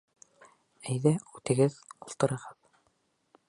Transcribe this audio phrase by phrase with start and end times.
[0.93, 2.51] Әйҙә, үтегеҙ, ултырығыҙ!